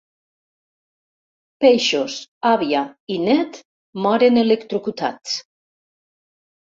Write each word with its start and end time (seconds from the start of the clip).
Peixos, 1.65 2.15
àvia 2.51 2.81
i 3.15 3.17
net 3.25 3.59
moren 4.07 4.39
electrocutats. 4.45 5.37